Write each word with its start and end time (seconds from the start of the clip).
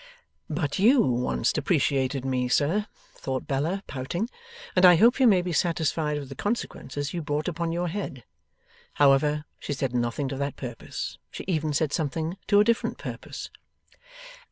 'But 0.49 0.79
YOU 0.79 0.99
once 1.03 1.53
depreciated 1.53 2.25
ME, 2.25 2.47
sir,' 2.49 2.87
thought 3.13 3.45
Bella, 3.45 3.83
pouting, 3.85 4.31
'and 4.75 4.83
I 4.83 4.95
hope 4.95 5.19
you 5.19 5.27
may 5.27 5.43
be 5.43 5.53
satisfied 5.53 6.17
with 6.17 6.27
the 6.29 6.33
consequences 6.33 7.13
you 7.13 7.21
brought 7.21 7.47
upon 7.47 7.71
your 7.71 7.87
head!' 7.87 8.23
However, 8.95 9.45
she 9.59 9.73
said 9.73 9.93
nothing 9.93 10.27
to 10.29 10.37
that 10.37 10.55
purpose; 10.55 11.19
she 11.29 11.43
even 11.47 11.71
said 11.71 11.93
something 11.93 12.35
to 12.47 12.59
a 12.59 12.63
different 12.63 12.97
purpose. 12.97 13.51